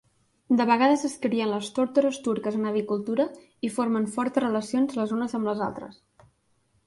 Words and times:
De 0.59 0.65
vegades 0.69 1.01
es 1.09 1.13
crien 1.25 1.49
les 1.49 1.67
tórtores 1.75 2.17
turques 2.27 2.57
en 2.59 2.63
avicultura 2.69 3.27
i 3.69 3.71
formen 3.75 4.09
fortes 4.15 4.45
relacions 4.45 4.95
les 5.01 5.13
unes 5.19 5.37
amb 5.41 5.51
les 5.51 5.61
altres. 5.67 6.01